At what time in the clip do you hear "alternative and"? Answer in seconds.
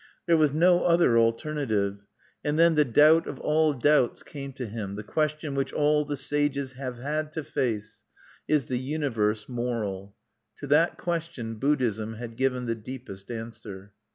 1.19-2.57